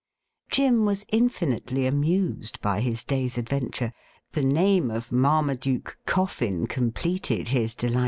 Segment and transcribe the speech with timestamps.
[0.49, 3.93] Jim was infinitely amused by his day's adventure.
[4.31, 7.99] The name of Marmaduke Coffin completed his delight.